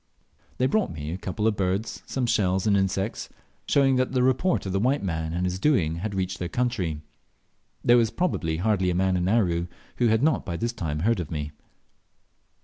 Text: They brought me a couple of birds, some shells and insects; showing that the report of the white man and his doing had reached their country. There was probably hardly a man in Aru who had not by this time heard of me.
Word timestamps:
They 0.57 0.65
brought 0.65 0.91
me 0.91 1.11
a 1.11 1.17
couple 1.19 1.45
of 1.45 1.55
birds, 1.55 2.01
some 2.07 2.25
shells 2.25 2.65
and 2.65 2.75
insects; 2.75 3.29
showing 3.67 3.97
that 3.97 4.13
the 4.13 4.23
report 4.23 4.65
of 4.65 4.71
the 4.71 4.79
white 4.79 5.03
man 5.03 5.31
and 5.31 5.45
his 5.45 5.59
doing 5.59 5.97
had 5.97 6.15
reached 6.15 6.39
their 6.39 6.49
country. 6.49 7.01
There 7.83 7.97
was 7.97 8.09
probably 8.09 8.57
hardly 8.57 8.89
a 8.89 8.95
man 8.95 9.15
in 9.15 9.27
Aru 9.29 9.67
who 9.97 10.07
had 10.07 10.23
not 10.23 10.43
by 10.43 10.57
this 10.57 10.73
time 10.73 11.01
heard 11.01 11.19
of 11.19 11.29
me. 11.29 11.51